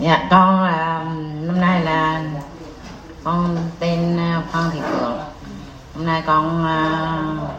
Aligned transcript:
Dạ 0.00 0.26
con 0.30 0.64
là 0.64 1.04
năm 1.40 1.60
nay 1.60 1.80
là 1.80 2.22
con 3.24 3.56
tên 3.78 4.18
à, 4.18 4.42
Phan 4.52 4.70
Thị 4.72 4.80
Phượng. 4.80 5.18
Hôm 5.94 6.06
nay 6.06 6.22
con 6.26 6.66
à, 6.66 7.22
uh, 7.44 7.50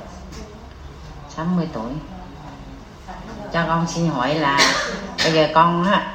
60 1.30 1.68
tuổi. 1.74 1.92
Cho 3.54 3.64
con 3.68 3.88
xin 3.88 4.10
hỏi 4.10 4.36
là 4.36 4.60
bây 5.24 5.34
giờ 5.34 5.48
con 5.54 5.84
á 5.84 6.14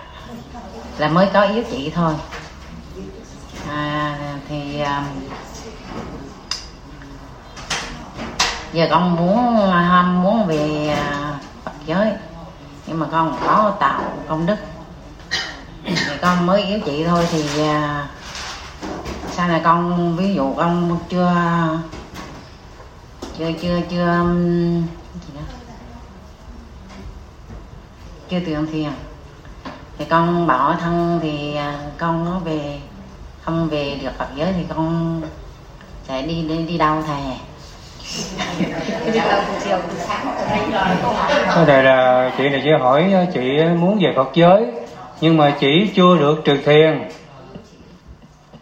là 0.98 1.08
mới 1.08 1.28
có 1.32 1.40
yếu 1.40 1.62
chị 1.70 1.92
thôi. 1.94 2.14
À, 3.70 4.18
thì 4.48 4.80
um, 4.80 5.04
giờ 8.72 8.88
con 8.90 9.16
muốn 9.16 9.70
ham 9.70 10.22
muốn 10.22 10.46
về 10.46 10.92
uh, 10.92 11.42
Phật 11.64 11.72
giới 11.86 12.12
nhưng 12.86 12.98
mà 12.98 13.06
con 13.12 13.38
có 13.46 13.72
tạo 13.80 14.02
công 14.28 14.46
đức 14.46 14.56
con 16.22 16.46
mới 16.46 16.64
kiếm 16.68 16.80
chị 16.80 17.04
thôi 17.04 17.24
thì 17.30 17.62
à, 17.62 18.08
sau 19.30 19.48
này 19.48 19.60
con 19.64 20.16
ví 20.16 20.34
dụ 20.34 20.54
con 20.56 20.98
chưa 21.08 21.34
chưa 23.38 23.52
chưa 23.62 23.80
chưa 23.90 24.06
um, 24.06 24.86
chưa 28.30 28.40
tiền 28.46 28.66
thiền 28.72 28.84
à, 28.84 28.92
thì 29.98 30.04
con 30.04 30.46
bỏ 30.46 30.76
thân 30.80 31.20
thì 31.22 31.56
à, 31.56 31.78
con 31.98 32.24
nó 32.24 32.38
về 32.38 32.80
không 33.42 33.68
về 33.68 33.98
được 34.02 34.10
Phật 34.18 34.28
giới 34.36 34.52
thì 34.52 34.64
con 34.68 35.22
sẽ 36.08 36.22
đi 36.22 36.42
đi, 36.48 36.56
đi 36.62 36.78
đâu 36.78 37.02
thầy 37.06 37.20
Cái 41.66 41.82
là 41.82 42.30
chị 42.38 42.48
này 42.48 42.60
chỉ 42.64 42.70
hỏi 42.80 43.14
chị 43.34 43.40
muốn 43.78 43.98
về 44.02 44.12
Phật 44.16 44.30
giới 44.34 44.85
nhưng 45.20 45.36
mà 45.36 45.56
chỉ 45.60 45.90
chưa 45.94 46.16
được 46.18 46.44
trừ 46.44 46.56
thiền. 46.64 47.08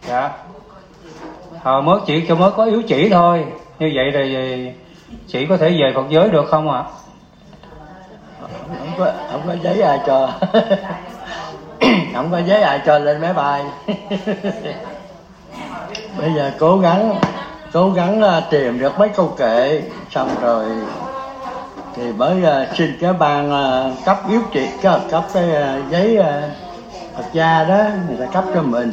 Dạ. 0.07 0.31
họ 1.61 1.81
mới 1.81 1.99
chỉ 2.05 2.25
cho 2.27 2.35
mới 2.35 2.51
có 2.51 2.65
yếu 2.65 2.81
chỉ 2.87 3.09
thôi. 3.09 3.45
Như 3.79 3.91
vậy 3.95 4.11
thì 4.13 4.71
chỉ 5.27 5.45
có 5.45 5.57
thể 5.57 5.69
về 5.69 5.91
Phật 5.95 6.05
giới 6.09 6.29
được 6.29 6.45
không 6.49 6.71
ạ? 6.71 6.83
không 8.79 8.91
có 8.97 9.11
không 9.31 9.41
có 9.47 9.55
giấy 9.63 9.81
ai 9.81 9.99
cho 10.07 10.29
không 12.13 12.31
có 12.31 12.39
giấy 12.39 12.61
ai 12.61 12.81
cho 12.85 12.99
lên 12.99 13.21
máy 13.21 13.33
bay 13.33 13.63
bây 16.17 16.33
giờ 16.35 16.51
cố 16.59 16.77
gắng 16.77 17.19
cố 17.75 17.89
gắng 17.89 18.21
à, 18.21 18.41
tìm 18.49 18.79
được 18.79 18.99
mấy 18.99 19.09
câu 19.09 19.35
kệ, 19.37 19.81
xong 20.11 20.29
rồi 20.41 20.65
thì 21.95 22.11
mới 22.11 22.37
uh, 22.37 22.43
ờ, 22.43 22.67
xin 22.77 22.97
cái 23.01 23.13
ban 23.13 23.51
uh, 23.51 24.05
cấp 24.05 24.19
yếu 24.29 24.41
trị 24.51 24.67
cấp, 24.81 25.01
cấp 25.11 25.23
cái 25.33 25.49
uh, 25.49 25.91
giấy 25.91 26.17
uh, 26.19 26.25
Phật 27.17 27.25
gia 27.33 27.63
đó 27.63 27.83
người 28.07 28.17
ta 28.19 28.25
cấp 28.33 28.43
cho 28.55 28.61
mình. 28.61 28.91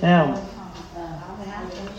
Thấy 0.00 0.10
không? 0.18 0.36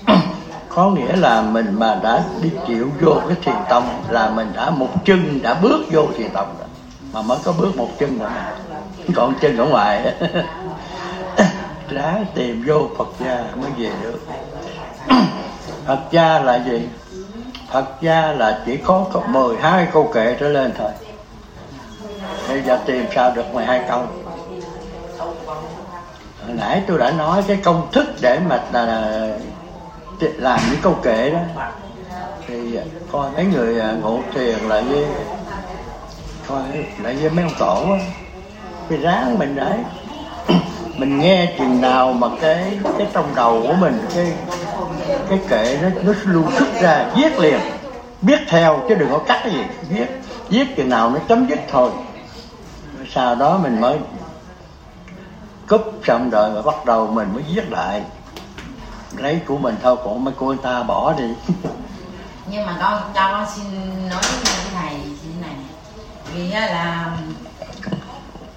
Có 0.70 0.90
nghĩa 0.90 1.16
là 1.16 1.42
mình 1.42 1.76
mà 1.80 2.00
đã 2.04 2.24
đi 2.42 2.52
chịu 2.68 2.90
vô 3.02 3.14
cái 3.28 3.38
thiền 3.42 3.56
tông 3.70 4.04
là 4.10 4.30
mình 4.30 4.52
đã 4.56 4.70
một 4.70 5.06
chân 5.06 5.40
đã 5.44 5.54
bước 5.54 5.86
vô 5.92 6.08
thiền 6.18 6.30
tông 6.34 6.56
rồi. 6.60 6.68
Mà 7.14 7.22
mới 7.22 7.38
có 7.44 7.54
bước 7.60 7.78
một 7.78 7.90
chân 8.00 8.20
rồi 8.20 8.30
còn 9.16 9.34
chân 9.42 9.58
ở 9.58 9.66
ngoài 9.66 10.14
đã 11.92 12.20
tìm 12.36 12.64
vô 12.68 12.90
Phật 12.98 13.08
gia 13.20 13.44
mới 13.56 13.72
về 13.78 13.92
được. 14.04 14.20
Phật 15.86 16.00
gia 16.12 16.40
là 16.40 16.56
gì? 16.56 16.88
Thật 17.76 18.02
gia 18.02 18.32
là 18.32 18.62
chỉ 18.66 18.78
có, 18.78 19.06
12 19.28 19.88
câu 19.94 20.10
kệ 20.14 20.36
trở 20.40 20.50
lên 20.50 20.74
thôi. 20.78 20.92
Bây 22.48 22.62
giờ 22.62 22.80
tìm 22.86 23.06
sao 23.16 23.32
được 23.36 23.54
12 23.54 23.82
câu. 23.90 24.04
Hồi 26.46 26.56
nãy 26.58 26.82
tôi 26.88 26.98
đã 26.98 27.12
nói 27.12 27.44
cái 27.48 27.58
công 27.64 27.88
thức 27.92 28.06
để 28.22 28.40
mà 28.50 28.64
là, 28.72 29.28
làm 30.20 30.60
những 30.72 30.80
câu 30.82 30.94
kệ 31.04 31.30
đó. 31.30 31.40
Thì 32.48 32.80
coi 33.12 33.32
mấy 33.32 33.46
người 33.46 33.80
à, 33.80 33.92
ngộ 34.02 34.20
thiền 34.34 34.60
lại 34.60 34.84
với 34.84 35.06
coi 36.48 36.64
lại 37.04 37.16
với 37.16 37.30
mấy 37.30 37.44
ông 37.44 37.54
tổ 37.60 37.86
á. 37.92 38.00
Thì 38.90 38.98
ráng 38.98 39.40
mình 39.40 39.56
đấy. 39.56 39.78
Mình 40.98 41.20
nghe 41.20 41.54
chừng 41.58 41.82
nào 41.82 42.14
mà 42.14 42.28
cái 42.42 42.80
cái 42.98 43.08
trong 43.14 43.36
đầu 43.36 43.64
của 43.68 43.74
mình 43.74 44.02
cái 44.16 44.34
cái 45.30 45.40
kệ 45.50 45.80
nó 45.82 45.90
nó 46.04 46.14
luôn 46.26 46.52
xuất 46.58 46.82
ra, 46.82 47.06
viết 47.16 47.40
liền. 47.40 47.60
Viết 48.22 48.40
theo, 48.48 48.82
chứ 48.90 48.96
đừng 48.96 49.10
có 49.12 49.20
cắt 49.20 49.40
cái 49.44 49.54
gì. 49.54 49.64
Viết 49.90 50.22
viết 50.50 50.76
chừng 50.76 50.90
nào 50.90 51.10
nó 51.10 51.20
chấm 51.28 51.48
dứt 51.48 51.60
thôi. 51.72 51.92
Sau 53.10 53.36
đó 53.36 53.58
mình 53.58 53.82
mới 53.82 54.00
cúp 55.68 55.94
xong 56.08 56.30
rồi 56.30 56.52
và 56.52 56.62
bắt 56.62 56.86
đầu 56.86 57.08
mình 57.08 57.34
mới 57.34 57.44
viết 57.56 57.72
lại. 57.72 58.04
Lấy 59.18 59.42
của 59.46 59.58
mình 59.58 59.76
thôi, 59.84 59.96
còn 60.04 60.24
mấy 60.24 60.34
cô 60.38 60.56
ta 60.56 60.84
bỏ 60.84 61.14
đi. 61.14 61.34
Nhưng 62.50 62.66
mà 62.66 62.78
con 62.80 63.02
cho 63.14 63.32
con 63.32 63.46
xin 63.56 63.64
nói 64.10 64.22
với 64.22 64.72
thầy 64.74 65.00
xin 65.22 65.42
này. 65.42 65.56
Vì 66.34 66.50
là 66.50 67.12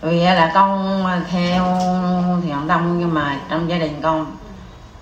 vì 0.02 0.20
là 0.20 0.50
con 0.54 1.04
theo 1.30 1.78
thiền 2.42 2.68
tông 2.68 2.98
nhưng 2.98 3.14
mà 3.14 3.40
trong 3.50 3.70
gia 3.70 3.78
đình 3.78 4.00
con 4.02 4.26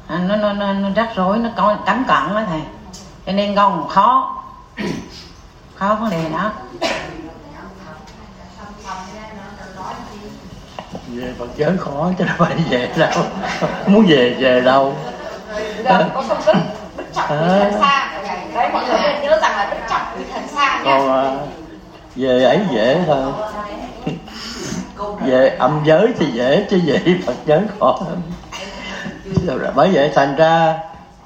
à, 0.09 0.19
nó 0.29 0.37
nó 0.37 0.53
nó, 0.53 0.73
nó 0.73 0.89
rắc 0.97 1.09
rối 1.17 1.39
nó 1.39 1.49
có 1.57 1.77
cấm 1.87 2.05
cẩn 2.09 2.35
đó 2.35 2.43
thầy. 2.49 2.61
Cho 3.27 3.33
nên 3.33 3.57
con 3.57 3.89
khó. 3.89 4.43
Khó 5.75 5.95
vấn 6.01 6.11
đề 6.11 6.25
đó. 6.33 6.53
Về 11.09 11.35
Phật 11.39 11.49
giới 11.57 11.77
khó 11.79 12.11
chứ 12.19 12.25
đâu 12.25 12.35
phải 12.39 12.55
về 12.71 12.91
đâu. 12.97 13.25
Muốn 13.87 14.07
về 14.09 14.37
về 14.39 14.61
đâu? 14.61 14.97
Có 15.89 16.23
công 16.29 16.39
đức 16.47 16.55
đức 16.97 17.05
trọng 17.15 17.29
vị 17.31 17.47
thần 17.61 17.73
xa. 17.81 18.13
Đấy 18.55 18.69
mọi 18.73 18.85
người 18.89 18.99
nên 19.03 19.23
nhớ 19.23 19.39
rằng 19.43 19.57
là 19.57 19.69
đức 19.71 19.77
trọng 19.91 20.03
vị 20.19 20.25
thần 20.33 20.49
xa 20.49 20.83
nha. 20.85 20.99
Còn 20.99 21.09
à, 21.13 21.37
về 22.17 22.45
ấy 22.45 22.61
dễ 22.71 23.05
thôi. 23.07 23.33
Về 25.21 25.57
âm 25.59 25.81
giới 25.85 26.13
thì 26.19 26.27
dễ 26.27 26.67
chứ 26.71 26.81
về 26.87 27.01
Phật 27.27 27.35
giới 27.47 27.61
khó. 27.81 27.99
lắm 28.09 28.23
bởi 29.75 29.91
vậy 29.93 30.11
thành 30.15 30.37
ra 30.37 30.79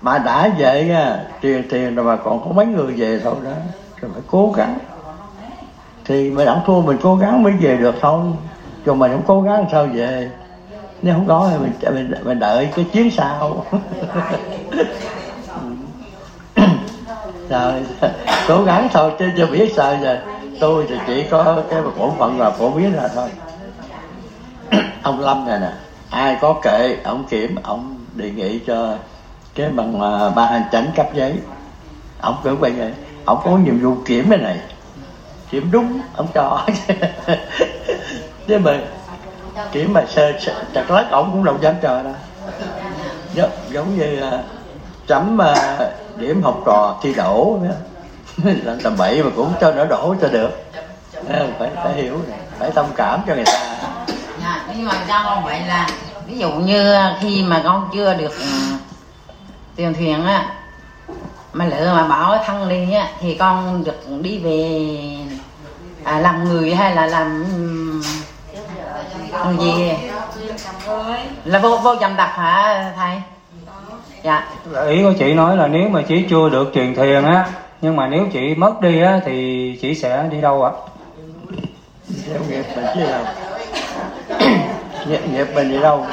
mà 0.02 0.18
đã 0.18 0.50
về 0.58 0.84
nha 0.84 1.20
tiền 1.40 1.62
tiền 1.70 1.94
rồi 1.94 2.04
mà 2.04 2.16
còn 2.16 2.44
có 2.44 2.52
mấy 2.52 2.66
người 2.66 2.92
về 2.92 3.20
thôi 3.24 3.34
đó 3.44 3.50
rồi 4.00 4.10
phải 4.14 4.22
cố 4.26 4.52
gắng. 4.56 4.78
Thì 6.04 6.30
mình 6.30 6.46
đã 6.46 6.62
thua 6.66 6.80
mình 6.80 6.98
cố 7.02 7.16
gắng 7.16 7.42
mới 7.42 7.52
về 7.52 7.76
được 7.76 7.94
thôi. 8.00 8.20
Còn 8.86 8.98
mình 8.98 9.12
không 9.12 9.22
cố 9.26 9.42
gắng 9.42 9.66
sao 9.72 9.86
về? 9.94 10.30
Nếu 11.02 11.14
không 11.14 11.26
có 11.26 11.50
thì 11.50 11.58
mình 11.58 11.72
mình, 11.94 12.14
mình 12.24 12.38
đợi 12.38 12.68
cái 12.76 12.86
chuyến 12.92 13.10
sau. 13.10 13.64
Rồi 17.48 17.72
cố 18.48 18.62
gắng 18.62 18.88
thôi 18.92 19.12
chứ 19.18 19.30
chưa 19.36 19.46
biết 19.46 19.72
sao 19.76 19.96
giờ. 20.02 20.18
Tôi 20.60 20.86
thì 20.88 20.94
chỉ 21.06 21.24
có 21.30 21.62
cái 21.70 21.82
bổn 21.82 22.10
phận 22.18 22.40
là 22.40 22.50
phổ 22.50 22.70
biến 22.70 22.94
là 22.96 23.08
thôi. 23.14 23.28
Ông 25.02 25.20
lâm 25.20 25.46
này 25.46 25.60
nè 25.60 25.70
ai 26.10 26.38
có 26.40 26.52
kệ 26.62 26.96
ông 27.04 27.24
kiểm 27.30 27.56
ông 27.62 27.96
đề 28.14 28.30
nghị 28.30 28.58
cho 28.58 28.94
cái 29.54 29.68
bằng 29.68 30.00
à, 30.00 30.26
uh, 30.26 30.34
ba 30.34 30.46
hành 30.46 30.64
chánh 30.72 30.90
cấp 30.96 31.06
giấy. 31.14 31.34
Ông 32.20 32.36
cứ 32.44 32.56
vậy 32.56 32.70
vậy 32.70 32.92
ông 33.24 33.40
có 33.44 33.50
nhiệm 33.50 33.80
vụ 33.80 33.96
kiểm 34.04 34.30
cái 34.30 34.38
này. 34.38 34.60
Kiểm 35.50 35.70
đúng 35.72 36.00
ông 36.16 36.26
cho. 36.34 36.66
Nhưng 38.46 38.62
mà 38.62 38.78
kiểm 39.72 39.92
mà 39.92 40.04
sơ, 40.08 40.32
sơ 40.40 40.64
chặt 40.74 40.90
lát 40.90 41.06
ổng 41.10 41.30
cũng 41.32 41.44
đâu 41.44 41.56
dám 41.60 41.74
chờ 41.82 42.02
đâu. 42.02 42.14
Giống, 43.34 43.50
giống 43.70 43.98
như 43.98 44.22
uh, 44.28 44.40
chấm 45.06 45.38
uh, 45.40 45.86
điểm 46.16 46.42
học 46.42 46.62
trò 46.66 46.98
thi 47.02 47.14
đổ 47.14 47.58
lên 47.62 48.78
tầm 48.82 48.96
bậy 48.98 49.22
mà 49.22 49.30
cũng 49.36 49.52
cho 49.60 49.72
nó 49.72 49.84
đổ 49.84 50.14
cho 50.20 50.28
được. 50.28 50.50
Phải 51.58 51.70
phải 51.84 51.92
hiểu 51.94 52.20
này 52.28 52.38
phải 52.58 52.70
thông 52.70 52.90
cảm 52.96 53.20
cho 53.26 53.34
người 53.34 53.44
ta 53.44 53.89
dạ, 54.40 54.64
nhưng 54.76 54.84
mà 54.84 54.92
cho 55.08 55.22
con 55.24 55.44
vậy 55.44 55.60
là 55.60 55.88
ví 56.26 56.38
dụ 56.38 56.50
như 56.50 56.94
khi 57.20 57.42
mà 57.42 57.60
con 57.64 57.88
chưa 57.94 58.14
được 58.14 58.32
uh, 58.32 58.80
tiền 59.76 59.94
thuyền 59.94 60.26
á 60.26 60.46
mà 61.52 61.64
lỡ 61.64 61.94
mà 61.96 62.08
bỏ 62.08 62.38
thân 62.46 62.68
đi 62.68 62.92
á 62.92 63.08
thì 63.20 63.34
con 63.34 63.84
được 63.84 64.20
đi 64.20 64.38
về 64.38 64.88
à, 66.04 66.18
làm 66.18 66.44
người 66.44 66.74
hay 66.74 66.94
là 66.94 67.06
làm 67.06 67.44
làm 69.32 69.58
gì? 69.58 69.92
là 71.44 71.58
vô 71.58 71.76
vô 71.76 71.96
dầm 72.00 72.16
đặt 72.16 72.36
hả 72.36 72.92
thầy? 72.96 73.16
Dạ. 74.22 74.48
Ý 74.88 75.02
của 75.02 75.12
chị 75.18 75.34
nói 75.34 75.56
là 75.56 75.66
nếu 75.66 75.88
mà 75.88 76.02
chị 76.02 76.26
chưa 76.30 76.48
được 76.48 76.70
truyền 76.74 76.94
thiền 76.94 77.24
á 77.24 77.48
nhưng 77.80 77.96
mà 77.96 78.06
nếu 78.06 78.26
chị 78.32 78.54
mất 78.54 78.80
đi 78.80 79.02
á 79.02 79.20
thì 79.24 79.78
chị 79.82 79.94
sẽ 79.94 80.28
đi 80.30 80.40
đâu 80.40 80.64
ạ? 80.64 80.70
theo 82.26 82.40
nghiệp 85.06 85.20
nghiệp, 85.32 85.46
mình 85.54 85.70
đi 85.70 85.80
đâu. 85.80 86.06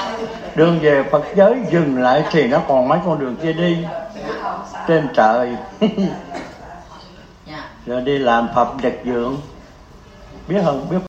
Đường 0.56 0.80
về 0.80 1.04
Phật 1.12 1.24
giới 1.36 1.56
dừng 1.72 2.02
lại 2.02 2.24
thì 2.32 2.48
nó 2.48 2.62
còn 2.68 2.88
mấy 2.88 3.00
con 3.06 3.20
đường 3.20 3.36
kia 3.36 3.54
đi. 3.54 3.78
Trên 4.88 5.08
trời. 5.14 5.56
Dạ. 7.48 7.70
Rồi 7.86 8.02
đi 8.02 8.18
làm 8.18 8.48
Phật 8.56 8.68
nhật 8.82 8.94
dưỡng 9.06 9.38
biết 10.48 10.62
không? 10.66 10.88
Biết 10.90 10.98